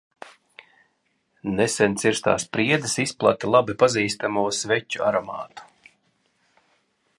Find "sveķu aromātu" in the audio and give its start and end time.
4.61-5.71